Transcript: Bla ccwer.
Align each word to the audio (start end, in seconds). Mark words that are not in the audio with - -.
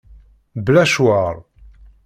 Bla 0.65 0.83
ccwer. 0.89 1.35